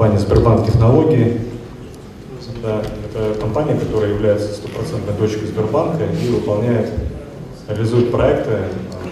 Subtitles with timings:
[0.00, 1.42] компания Сбербанк Технологии.
[2.56, 6.88] Это, это компания, которая является стопроцентной дочкой Сбербанка и выполняет,
[7.68, 8.60] реализует проекты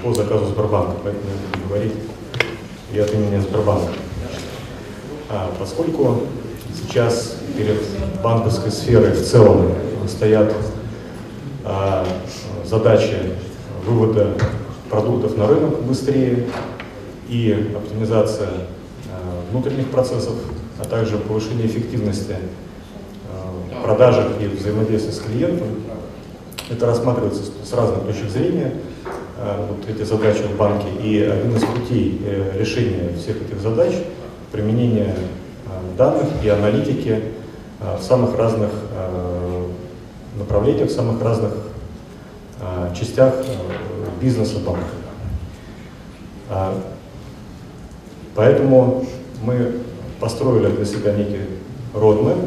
[0.02, 1.92] по заказу Сбербанка, поэтому я буду говорить
[2.90, 3.92] и от имени Сбербанка.
[5.28, 6.22] А, поскольку
[6.74, 7.82] сейчас перед
[8.22, 9.70] банковской сферой в целом
[10.06, 10.54] стоят
[11.66, 12.06] а,
[12.64, 13.34] задачи
[13.86, 14.32] вывода
[14.88, 16.46] продуктов на рынок быстрее
[17.28, 18.48] и оптимизация
[19.12, 20.32] а, внутренних процессов,
[20.78, 22.36] а также повышение эффективности
[23.30, 25.68] а, продажи и взаимодействия с клиентом.
[26.70, 28.74] Это рассматривается с разных точек зрения,
[29.38, 30.88] вот эти задачи в банке.
[31.02, 33.94] И один из путей э, решения всех этих задач–
[34.52, 35.14] применение
[35.96, 37.22] данных и аналитики
[37.80, 38.70] в самых разных
[40.38, 41.52] направлениях, в самых разных
[42.98, 44.84] частях э, бизнеса банка.
[48.34, 49.04] Поэтому
[49.42, 49.76] мы
[50.20, 51.40] построили для себя некий
[51.94, 52.38] roadmap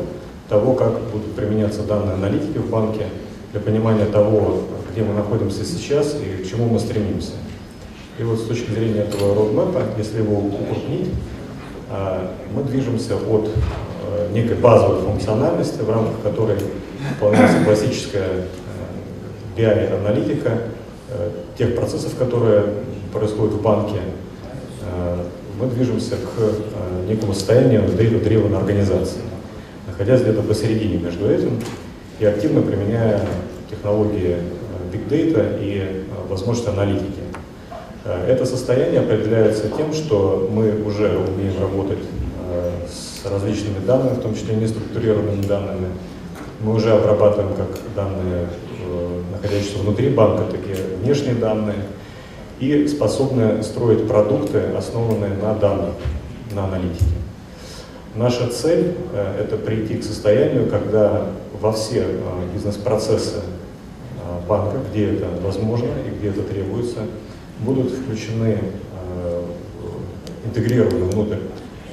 [0.49, 3.05] того, как будут применяться данные аналитики в банке,
[3.51, 7.33] для понимания того, где мы находимся сейчас и к чему мы стремимся.
[8.19, 11.09] И вот с точки зрения этого roadmap, если его укрупнить,
[11.89, 16.57] а, мы движемся от э, некой базовой функциональности, в рамках которой
[17.09, 18.45] выполняется классическая
[19.57, 20.59] BI-аналитика
[21.09, 22.63] э, тех процессов, которые
[23.11, 23.99] происходят в банке,
[25.61, 26.53] мы движемся к э,
[27.07, 29.21] некому состоянию data-driven организации,
[29.87, 31.59] находясь где-то посередине между этим
[32.19, 33.21] и активно применяя
[33.69, 37.21] технологии э, big data и э, возможности аналитики.
[38.27, 41.99] Это состояние определяется тем, что мы уже умеем работать
[42.89, 45.87] с различными данными, в том числе неструктурированными данными.
[46.61, 48.47] Мы уже обрабатываем как данные,
[49.31, 51.75] находящиеся внутри банка, так и внешние данные–
[52.61, 55.95] и способны строить продукты, основанные на данных,
[56.53, 57.05] на аналитике.
[58.15, 61.27] Наша цель э,– это прийти к состоянию, когда
[61.61, 62.21] во все э,
[62.53, 66.99] бизнес-процессы э, банка, где это возможно и где это требуется,
[67.59, 68.57] будут включены,
[70.43, 71.37] интегрированы внутрь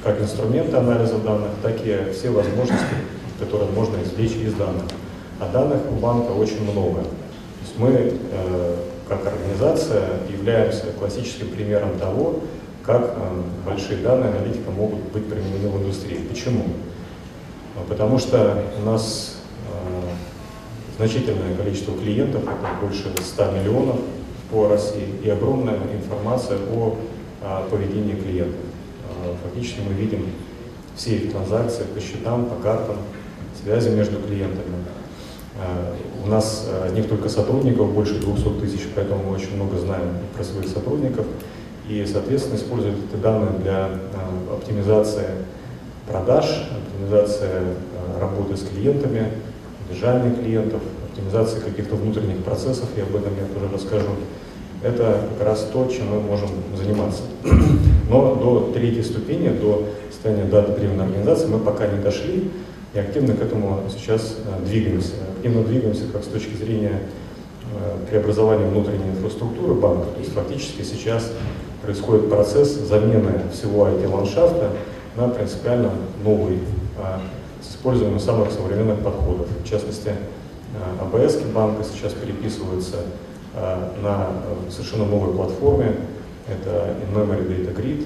[0.03, 2.95] как инструменты анализа данных, так и все возможности,
[3.39, 4.85] которые можно извлечь из данных.
[5.39, 7.01] А данных у банка очень много.
[7.01, 7.07] То
[7.61, 8.13] есть мы
[9.07, 12.39] как организация являемся классическим примером того,
[12.89, 16.25] как э, большие данные аналитика могут быть применены в индустрии.
[16.27, 16.63] Почему?
[17.75, 19.37] Ну, потому что у нас
[19.71, 23.97] э, значительное количество клиентов, это больше 100 миллионов
[24.49, 26.97] по России, и огромная информация о,
[27.69, 28.59] поведении клиентов.
[29.23, 30.25] Э, фактически мы видим
[30.95, 32.95] все их транзакции по счетам, по картам,
[33.61, 34.77] связи между клиентами.
[35.61, 35.93] Э,
[36.25, 40.43] у нас э, одних только сотрудников больше 200 тысяч, поэтому мы очень много знаем про
[40.43, 41.27] своих сотрудников.
[41.89, 45.25] И, соответственно, используют эти данные для э, оптимизации
[46.07, 47.49] продаж, оптимизации
[48.19, 49.29] работы с клиентами,
[49.89, 54.11] удержания клиентов, оптимизации каких-то внутренних процессов, и об этом я тоже расскажу.
[54.83, 57.23] Это как раз то, чем мы можем заниматься.
[58.09, 62.51] Но до третьей ступени, до состояния дата-дривной организации мы пока не дошли,
[62.93, 65.13] и активно к этому сейчас э, двигаемся.
[65.35, 67.01] Активно двигаемся как с точки зрения
[67.73, 70.05] э, преобразования внутренней инфраструктуры банка.
[70.05, 71.31] То есть фактически сейчас
[71.81, 74.71] происходит процесс замены всего IT-ландшафта
[75.15, 75.91] на принципиально
[76.23, 76.59] новый,
[76.97, 77.21] а,
[77.61, 79.47] с использованием самых современных подходов.
[79.63, 82.97] В частности, э, АБС банка сейчас переписываются
[84.01, 84.27] на
[84.69, 85.95] совершенно новой платформе.
[86.47, 88.05] Это In-Memory Data Grid,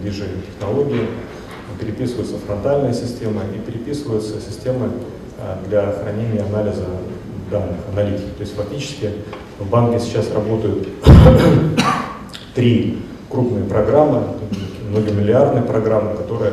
[0.00, 1.08] ближе технологии,
[1.78, 4.90] переписываются фронтальная система и переписываются системы
[5.38, 6.84] а, для хранения анализа
[7.50, 8.30] данных, аналитики.
[8.36, 9.10] То есть фактически
[9.58, 10.88] в банке сейчас работают
[12.54, 12.98] три
[13.30, 14.22] крупные программы,
[14.88, 16.52] многомиллиардные программы, которые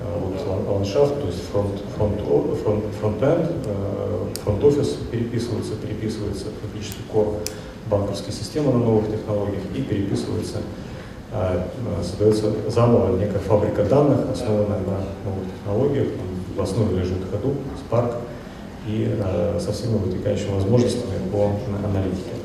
[0.00, 2.20] а, вот, ландшафт, то есть фронт, фронт,
[2.62, 7.34] фронт, front-end, а, фронт-офис переписывается, переписывается фактически core
[7.90, 10.58] банковской системы на новых технологиях и переписывается
[11.32, 11.66] а,
[12.02, 16.08] создается заново некая фабрика данных, основанная на новых технологиях,
[16.56, 17.54] в основе лежит ходу,
[17.90, 18.14] Spark
[18.86, 19.18] и
[19.58, 21.50] со всеми вытекающими возможностями по
[21.84, 22.43] аналитике.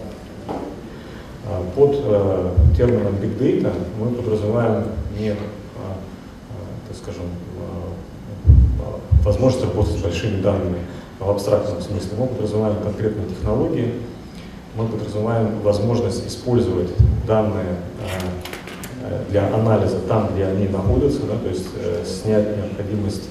[1.49, 4.83] А, под термином Big Data мы подразумеваем
[5.17, 7.25] не, так скажем,
[9.23, 10.79] возможность работать с большими данными
[11.19, 12.11] в абстрактном смысле.
[12.17, 13.93] Мы подразумеваем конкретные технологии,
[14.75, 16.89] мы подразумеваем возможность использовать
[17.27, 17.75] данные
[19.09, 23.29] Э, для анализа там, где они находятся, да, то есть э, снять необходимость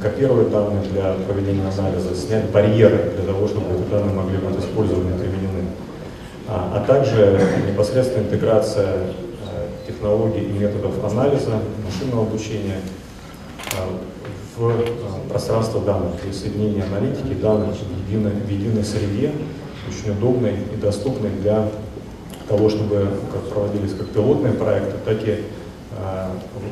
[0.00, 5.12] копировать данные для проведения анализа, снять барьеры для того, чтобы эти данные могли быть использованы
[6.52, 12.80] а, а также непосредственно интеграция э, технологий и методов анализа, машинного обучения
[14.56, 19.30] в пространство данных, то есть соединение аналитики данных в единой, в единой среде,
[19.88, 21.68] очень удобной и доступной для
[22.48, 25.44] того, чтобы как проводились как пилотные проекты, так и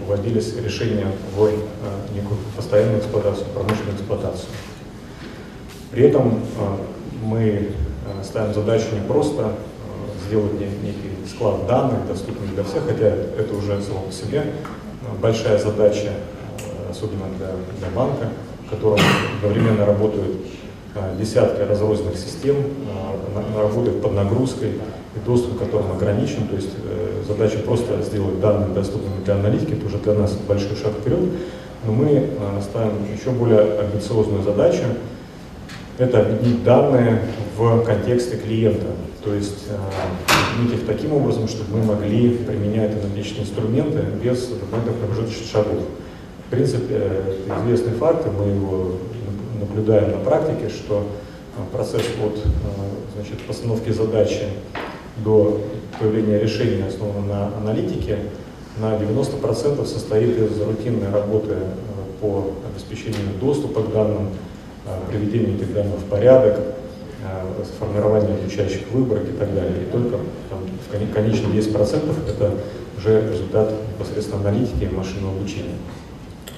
[0.09, 1.51] вводились решения в
[2.13, 4.49] некую постоянную эксплуатацию, промышленную эксплуатацию.
[5.93, 6.41] При этом
[7.23, 7.71] мы
[8.25, 9.53] ставим задачу не просто
[10.29, 14.45] сделать некий склад данных, доступный для всех, хотя это уже само по себе
[15.21, 16.11] большая задача,
[16.91, 17.49] особенно для,
[17.79, 18.29] для банка,
[18.67, 19.01] в котором
[19.39, 20.37] одновременно работают
[21.19, 22.57] десятки разрозненных систем,
[23.57, 24.73] работают под нагрузкой,
[25.17, 26.47] и доступ к которым ограничен.
[26.49, 30.77] То есть э, задача просто сделать данные доступными для аналитики, это уже для нас большой
[30.77, 31.21] шаг вперед.
[31.87, 32.27] Но мы э,
[32.63, 34.83] ставим еще более амбициозную задачу,
[35.99, 37.21] это объединить данные
[37.57, 38.87] в контексте клиента.
[39.25, 45.01] То есть э, объединить их таким образом, чтобы мы могли применять аналитические инструменты без дополнительных
[45.01, 45.83] промежуточных шагов.
[46.47, 48.93] В принципе, это известный факт, и мы его
[49.61, 51.07] наблюдаем на практике, что
[51.73, 52.39] процесс от
[53.17, 54.45] значит, постановки задачи
[55.19, 55.61] до
[55.99, 58.19] появления решения, основанного на аналитике,
[58.79, 61.65] на 90% состоит из рутинной работы э,
[62.21, 64.29] по обеспечению доступа к данным,
[64.89, 69.83] э, приведению этих данных в порядок, э, формирование обучающих выборок и так далее.
[69.83, 70.19] И только
[70.49, 72.55] там, в конечном 10% это
[72.97, 75.77] уже результат непосредственно аналитики и машинного обучения.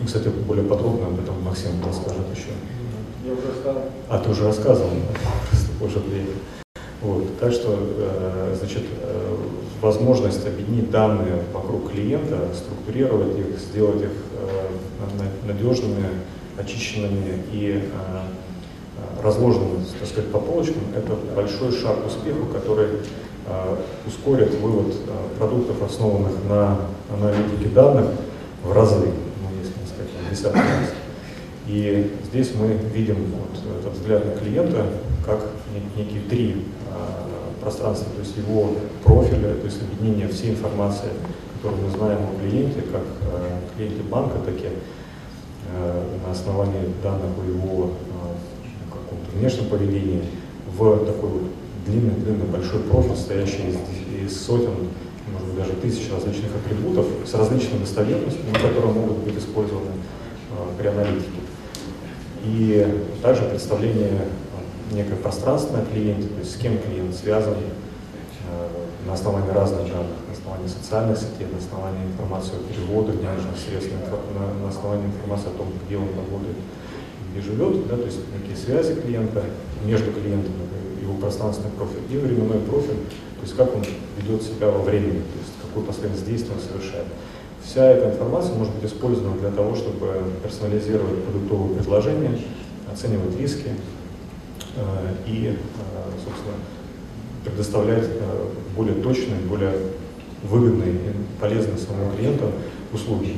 [0.05, 2.49] Кстати, более подробно об этом Максим расскажет еще.
[3.27, 3.85] Я уже рассказывал.
[4.09, 4.91] А, ты уже рассказывал,
[5.51, 6.33] просто позже приехал.
[7.03, 7.39] Вот.
[7.39, 8.85] Так что, э, значит,
[9.83, 14.11] возможность объединить данные вокруг клиента, структурировать их, сделать их
[15.47, 16.07] надежными,
[16.61, 17.89] очищенными и
[19.23, 22.89] разложенными, так сказать, по полочкам, это большой шаг к успеху, который
[24.07, 24.95] ускорит вывод
[25.39, 26.79] продуктов, основанных на
[27.13, 28.11] аналитике данных,
[28.63, 30.95] в разы, ну, если не сказать, в десятки раз.
[31.67, 34.87] И здесь мы видим вот этот взгляд на клиента
[35.25, 35.41] как
[35.97, 36.67] некие три
[37.61, 38.73] пространстве, то есть его
[39.05, 41.11] профиля, то есть объединение всей информации,
[41.57, 44.71] которую мы знаем о клиенте, как э, клиенте банка, так и э,
[46.25, 50.25] на основании данных о его э, каком-то внешнем поведении
[50.77, 51.43] в такой вот
[51.87, 54.75] длинный-длинный большой профиль, состоящий из, из сотен,
[55.33, 59.93] может быть, даже тысяч различных атрибутов с различными достоверностями, которые могут быть использованы
[60.79, 61.41] при аналитике.
[62.45, 64.27] И также представление
[64.93, 68.69] некое пространство на клиенте, то есть с кем клиент связан, э,
[69.07, 74.69] на основании разных данных, основании социальных сетей, на основании информации о переводах денежных средств, на,
[74.69, 76.57] основании информации о том, где он работает,
[77.31, 79.45] где живет, да, то есть некие связи клиента
[79.85, 80.53] между клиентом,
[81.01, 82.97] его пространственный профиль и временной профиль,
[83.39, 83.85] то есть как он
[84.19, 87.07] ведет себя во времени, то есть какой последовательность действий он совершает.
[87.63, 92.39] Вся эта информация может быть использована для того, чтобы персонализировать продуктовые предложения,
[92.91, 93.71] оценивать риски,
[94.77, 95.55] Э, и, э,
[96.25, 96.55] собственно,
[97.45, 98.47] предоставлять э,
[98.77, 99.73] более точные, более
[100.43, 102.53] выгодные и полезные самому клиенту
[102.93, 103.37] услуги.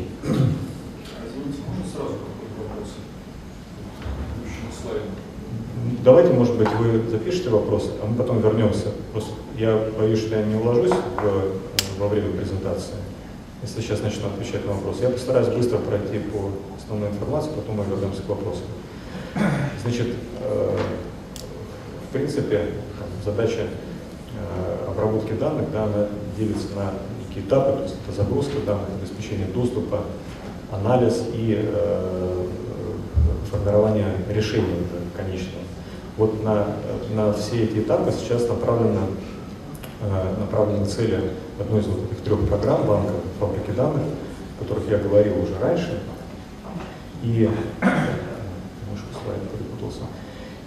[6.04, 8.88] Давайте, может быть, вы запишите вопрос, а мы потом вернемся.
[9.12, 12.94] Просто я боюсь, что я не уложусь в, во время презентации,
[13.62, 14.98] если сейчас начну отвечать на вопрос.
[15.00, 18.65] Я постараюсь быстро пройти по основной информации, потом мы вернемся к вопросам.
[19.82, 20.08] Значит,
[22.08, 22.67] в принципе,
[23.24, 28.89] задача э, обработки данных, да, она делится на некие этапы, то есть это загрузка данных,
[29.01, 30.01] обеспечение доступа,
[30.70, 32.46] анализ и э,
[33.51, 34.77] формирование решения
[35.17, 35.62] конечного.
[36.17, 36.67] Вот на,
[37.15, 39.06] на все эти этапы сейчас направлено,
[40.01, 44.03] э, направлены цели одной из вот этих трех программ банка фабрики данных,
[44.58, 46.01] о которых я говорил уже раньше.
[47.22, 47.48] И
[49.53, 50.03] перепутался.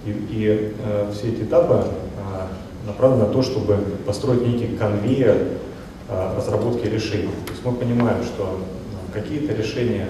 [0.05, 2.47] И, и э, все эти этапы э,
[2.85, 3.75] направлены на то, чтобы
[4.05, 5.35] построить некий конвейер
[6.07, 7.33] э, разработки решений.
[7.45, 10.07] То есть мы понимаем, что э, какие-то решения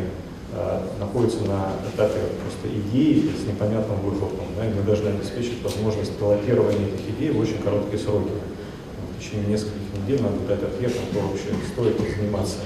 [0.53, 4.47] э, находятся на этапе просто идеи с непонятным выхлопом.
[4.57, 8.31] Да, и мы должны обеспечить возможность пилотирования этих идей в очень короткие сроки.
[9.17, 12.57] В течение нескольких недель надо дать ответ на то, вообще стоит ли заниматься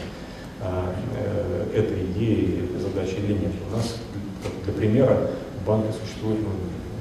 [0.61, 3.51] э, этой идеей, этой задачей или нет.
[3.71, 3.95] У нас,
[4.65, 5.29] для примера,
[5.61, 6.49] в банке существует ну,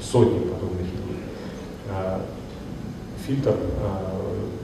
[0.02, 1.18] сотни подобных идей.
[3.28, 4.10] Фильтр, а,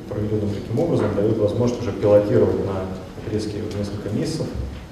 [0.08, 2.86] проведенный таким образом, дает возможность уже пилотировать на
[3.18, 4.46] отрезке в несколько месяцев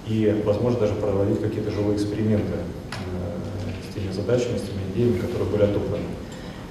[0.07, 2.53] и, возможно, даже проводить какие-то живые эксперименты
[2.93, 6.05] а, с теми задачами, с теми идеями, которые были отобраны.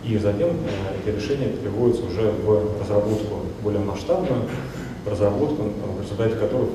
[0.03, 0.51] И затем
[1.03, 4.43] эти решения переводятся уже в разработку более масштабную,
[5.03, 5.63] в разработку,
[5.97, 6.67] в результате которой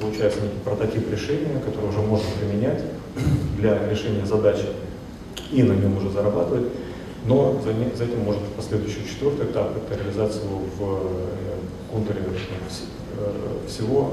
[0.00, 2.82] получается некий прототип решения, который уже можно применять
[3.56, 4.66] для решения задачи
[5.52, 6.66] и на нем уже зарабатывать,
[7.26, 14.10] но за, за этим может последующий четвертый этап, это реализация в э, контуре э, всего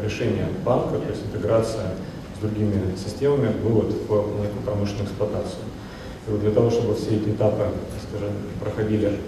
[0.00, 1.94] э, решения банка, то есть интеграция
[2.36, 5.64] с другими системами, вывод в промышленную эксплуатацию.
[6.26, 7.66] И вот для того, чтобы все эти этапы,
[8.08, 9.18] скажем, проходили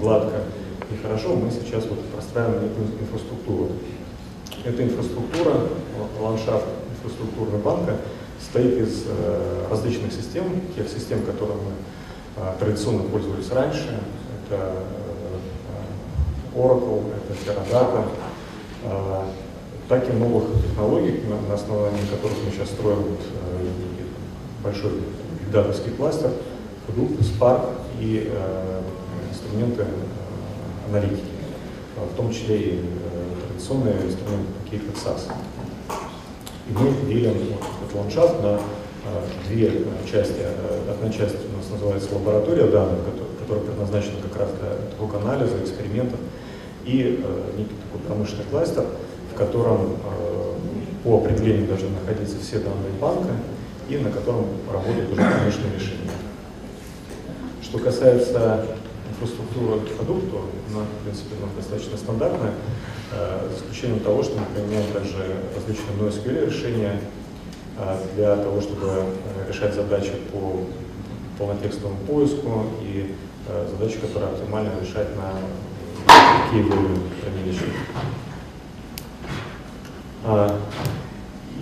[0.00, 0.42] гладко
[0.90, 3.68] и хорошо, мы сейчас вот простраиваем некую инфраструктуру.
[4.64, 5.54] Эта инфраструктура,
[6.20, 7.96] ландшафт инфраструктурного банка
[8.40, 9.04] состоит из
[9.70, 10.44] различных систем,
[10.74, 11.72] тех систем, которыми мы
[12.58, 14.00] традиционно пользовались раньше.
[14.46, 14.88] Это э,
[16.58, 18.04] Oracle, это Teradata,
[18.84, 19.22] э,
[19.88, 23.68] так и новых технологий, на, основании которых мы сейчас строим вот, э,
[24.62, 24.92] большой
[25.52, 26.30] датовский кластер,
[26.88, 28.80] Hadoop, Spark и э,
[29.30, 29.84] инструменты
[30.88, 31.22] аналитики,
[31.96, 32.84] в том числе и
[33.48, 35.30] традиционные инструменты, такие как SAS.
[36.68, 38.60] И мы делим этот ландшафт на
[39.48, 40.40] две части.
[40.90, 41.36] Одна часть
[41.68, 43.00] нас называется лаборатория данных,
[43.40, 46.18] которая предназначена как раз для анализа, экспериментов,
[46.84, 47.22] и
[47.56, 48.86] некий такой промышленный кластер,
[49.32, 49.96] в котором
[51.04, 53.30] по определению должны находиться все данные банка,
[53.88, 56.10] и на котором работают уже промышленные решения.
[57.62, 58.66] Что касается
[59.10, 59.80] инфраструктуры
[60.30, 62.52] то она, в принципе, она достаточно стандартная,
[63.12, 65.16] э, за исключением того, что мы применяем также
[65.54, 67.00] различные NoSQL решения
[67.78, 70.64] э, для того, чтобы э, решать задачи по
[71.38, 73.14] полнотекстовому поиску и
[73.70, 75.32] задачи, которые оптимально решать на
[76.52, 77.68] key value хранилищах.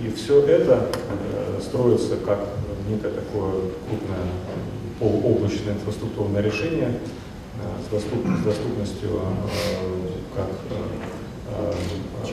[0.02, 2.38] И все это э, строится как
[2.88, 3.52] некое такое
[3.88, 4.26] крупное
[4.98, 6.98] полуоблачное инфраструктурное решение
[7.56, 11.72] э, с, доступ, с доступностью э, как э,
[12.24, 12.26] э,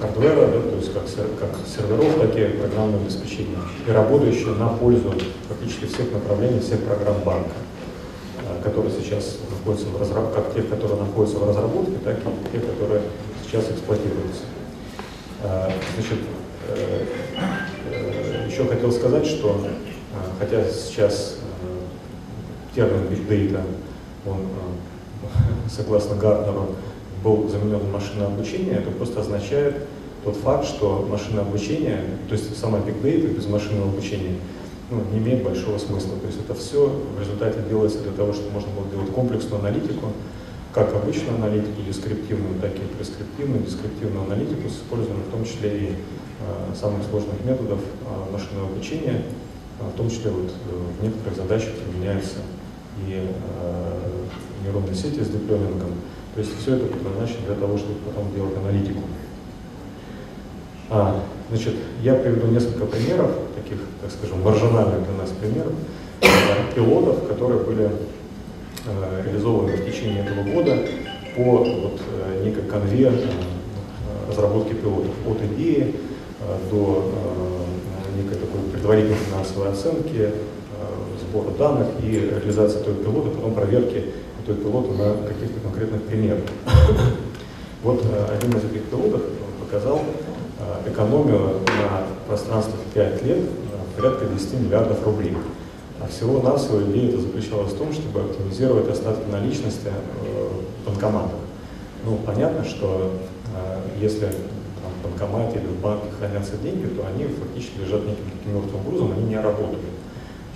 [0.00, 5.12] хардвера, да, то есть как, как серверов, так и программного обеспечения, и работающее на пользу
[5.48, 7.54] практически всех направлений, всех программ банка,
[8.42, 12.66] э, которые сейчас находятся в разработке, как тех, которые находятся в разработке, так и тех,
[12.66, 13.02] которые
[13.44, 14.42] сейчас эксплуатируются.
[15.42, 16.18] Э, значит,
[16.68, 17.04] Э,
[18.48, 19.60] еще хотел сказать, что
[20.38, 21.38] хотя сейчас
[22.74, 23.62] термин Big Data,
[24.26, 24.40] он,
[25.70, 26.76] согласно Гартнеру,
[27.24, 29.76] был заменен машинное обучение, это просто означает
[30.24, 34.36] тот факт, что машинное обучение, то есть сама Big Data без машинного обучения,
[34.90, 36.12] ну, не имеет большого смысла.
[36.20, 40.12] То есть это все в результате делается для того, чтобы можно было делать комплексную аналитику,
[40.72, 45.92] как обычную аналитику, дескриптивную, так и прескриптивную, дескриптивную аналитику с использованием в том числе и
[46.40, 49.22] Э, самых сложных методов э, машинного обучения,
[49.80, 50.52] э, в том числе вот
[50.98, 52.38] в некоторых задачах применяются
[53.06, 53.26] и
[54.62, 55.90] нейронные сети с дипленингом.
[56.34, 59.00] То есть все это предназначено для того, чтобы потом делать аналитику.
[60.90, 65.72] А, значит, я приведу несколько примеров, таких, так скажем, маржинальных для нас примеров,
[66.74, 67.90] пилотов, которые были
[69.24, 70.76] реализованы в течение этого года
[71.36, 72.00] по вот,
[72.42, 73.12] некой конве
[74.28, 75.94] разработки пилотов от идеи
[76.46, 80.30] Э, до э, некой такой предварительной финансовой оценки, э,
[81.20, 84.04] сбора данных и реализации этого пилота, потом проверки
[84.44, 86.44] этого пилота на каких-то конкретных примерах.
[87.82, 89.20] Вот один из этих пилотов
[89.60, 90.00] показал
[90.86, 93.40] экономию на пространстве в 5 лет
[93.94, 95.36] порядка 10 миллиардов рублей.
[96.00, 99.90] А всего-навсего идея это заключалась в том, чтобы оптимизировать остатки наличности
[100.22, 101.36] в банкоматах.
[102.06, 103.12] Ну, понятно, что
[104.00, 104.30] если
[105.04, 109.24] банкомате или в банке хранятся деньги, то они фактически лежат неким таким мертвым грузом, они
[109.24, 109.84] не работают.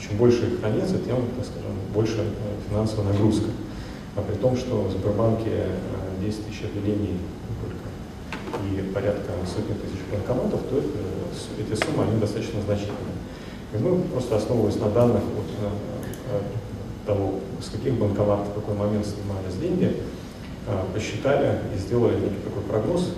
[0.01, 3.47] Чем больше их хранится, тем, так скажем, больше э, финансовая нагрузка.
[4.19, 5.69] А при том, что в Сбербанке
[6.21, 7.19] 10 э, тысяч отделений
[7.63, 7.87] только
[8.67, 10.89] и порядка сотни тысяч банкоматов, то это,
[11.57, 13.15] эти суммы они достаточно значительные.
[13.73, 16.41] И мы просто основываясь на данных от э,
[17.07, 19.97] того, с каких банкоматов в какой момент снимались деньги,
[20.93, 23.15] посчитали и сделали некий такой прогноз,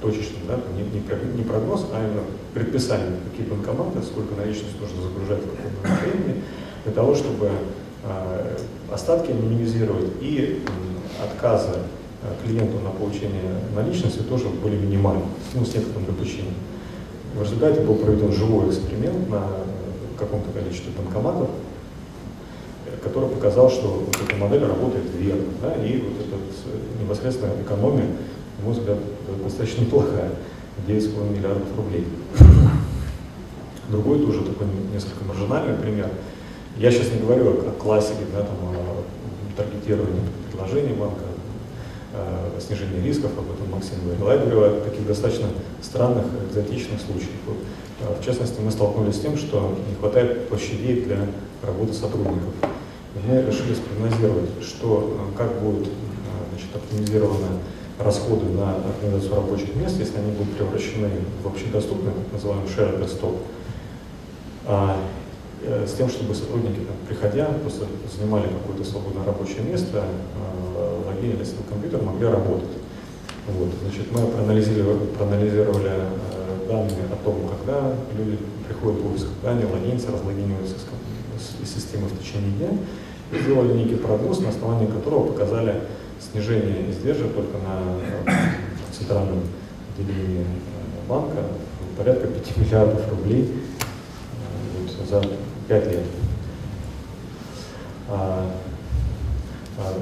[0.00, 2.22] точечный, да, не, не, не прогноз, а именно
[2.54, 6.42] предписание, какие банкоматы, сколько наличности нужно загружать в каком времени,
[6.84, 7.50] для того, чтобы э,
[8.92, 11.78] остатки минимизировать и э, отказы
[12.44, 13.42] клиенту на получение
[13.74, 16.54] наличности тоже были минимальны, ну, с некоторым допущением.
[17.34, 19.42] В результате был проведен живой эксперимент на
[20.18, 21.48] каком-то количестве банкоматов,
[23.02, 28.06] который показал, что вот эта модель работает верно, да, и вот эта непосредственная экономия
[28.62, 28.98] на мой взгляд,
[29.42, 30.30] достаточно неплохая,
[30.86, 32.06] 9,5 миллиардов рублей.
[33.88, 36.08] Другой тоже такой несколько маржинальный пример.
[36.78, 39.04] Я сейчас не говорю о, классике, да, там, о
[39.56, 41.24] таргетировании предложений банка,
[42.14, 44.28] э, снижения рисков, об этом Максим говорил.
[44.30, 45.48] Я говорю о таких достаточно
[45.82, 47.36] странных, экзотичных случаях.
[47.46, 47.56] Вот,
[48.00, 51.26] э, в частности, мы столкнулись с тем, что не хватает площадей для
[51.62, 52.54] работы сотрудников.
[52.62, 55.88] И мы решили спрогнозировать, что, э, как будут
[56.50, 57.48] значит, оптимизированы
[57.98, 61.10] расходы на организацию рабочих мест, если они будут превращены
[61.42, 63.36] в общедоступный, так называемый shared desktop,
[64.64, 64.96] а,
[65.86, 67.86] с тем, чтобы сотрудники, приходя, просто
[68.16, 72.76] занимали какое-то свободное рабочее место, э, логинились на компьютер, могли работать.
[73.48, 78.38] Вот, значит, мы проанализировали, проанализировали э, данные о том, когда люди
[78.68, 80.76] приходят в офис, когда они логинятся, разлогиниваются
[81.36, 82.68] из, из системы в течение дня,
[83.32, 85.80] и сделали некий прогноз, на основании которого показали
[86.20, 87.98] снижение издержек только на
[88.96, 89.40] центральном
[89.98, 90.46] отделении
[91.08, 91.42] банка
[91.96, 93.52] порядка 5 миллиардов рублей
[95.08, 95.22] за
[95.68, 96.00] 5 лет.
[98.08, 98.50] А,
[99.78, 99.94] а,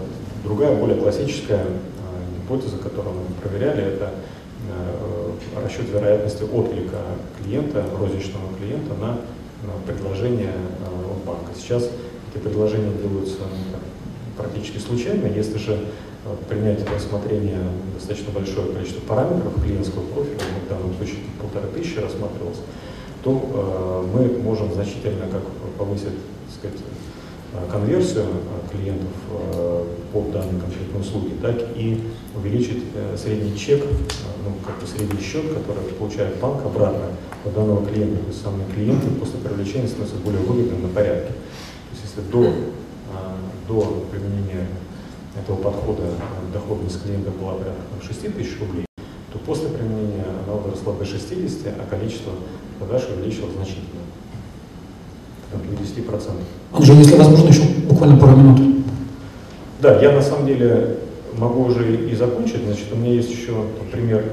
[0.42, 4.10] другая, более классическая а, гипотеза, которую мы проверяли, это
[4.70, 6.98] а, расчет вероятности отклика
[7.42, 9.08] клиента, розничного клиента на,
[9.66, 10.52] на предложение
[11.10, 11.52] от банка.
[11.56, 11.88] Сейчас
[12.32, 13.78] эти предложения делаются ну,
[14.36, 15.78] практически случайно, если же
[16.48, 17.58] принять в рассмотрение
[17.94, 22.58] достаточно большое количество параметров клиентского профиля, в данном случае полторы тысячи рассматривалось,
[23.22, 25.42] то э, мы можем значительно как
[25.78, 26.14] повысить
[26.62, 32.02] так сказать, конверсию э, клиентов э, под данные конкретные услуги, так и
[32.34, 32.82] увеличить
[33.16, 33.84] средний чек,
[34.44, 37.06] ну, как бы средний счет, который получает банк обратно
[37.44, 38.16] по данного клиента.
[38.22, 41.28] То есть самые клиенты после привлечения становятся более выгодными на порядке.
[41.28, 42.52] То есть если до,
[43.68, 44.66] до применения
[45.38, 46.02] этого подхода
[46.52, 48.86] доходность клиента была порядка 6 тысяч рублей,
[49.32, 52.32] то после применения она выросла до 60, а количество
[52.80, 54.00] продаж увеличилось значительно.
[55.52, 56.30] До 10%.
[56.72, 58.60] Анжел, если возможно, еще буквально пару минут.
[59.80, 60.98] Да, я на самом деле
[61.36, 62.64] могу уже и закончить.
[62.64, 63.52] Значит, у меня есть еще
[63.92, 64.24] пример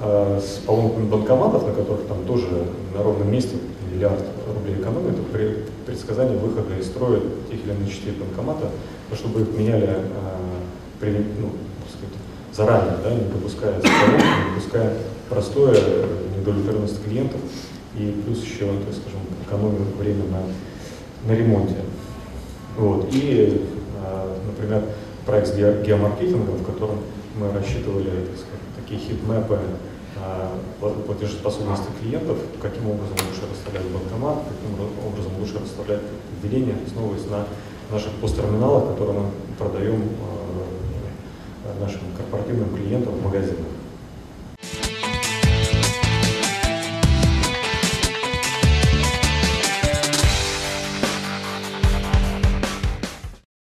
[0.00, 2.46] э, с поломками банкоматов, на которых там тоже
[2.94, 3.56] на ровном месте
[3.92, 4.24] миллиард
[4.54, 5.10] рублей экономии.
[5.10, 8.68] Это при предсказании выхода из строя тех или иных частей банкомата,
[9.14, 10.00] чтобы их меняли э,
[11.00, 11.50] при, ну,
[12.56, 14.92] заранее, да, не допуская заполнения, не допуская
[15.28, 15.76] простое
[16.40, 17.40] удовлетворенность клиентов
[17.96, 21.76] и плюс еще, так скажем, экономию время на, на ремонте.
[22.76, 23.08] Вот.
[23.12, 23.66] И,
[24.02, 24.82] а, например,
[25.26, 27.00] проект с геомаркетингом, в котором
[27.38, 29.58] мы рассчитывали так сказать, такие хит-мэпы
[30.22, 36.00] а, платежеспособности клиентов, каким образом лучше расставлять банкомат, каким образом лучше расставлять
[36.32, 37.46] отделение, основываясь на
[37.92, 39.26] наших посттерминалах, которые мы
[39.58, 40.45] продаем а,
[41.80, 43.75] нашим корпоративным клиентам в магазинах.